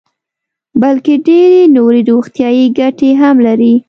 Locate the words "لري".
3.47-3.73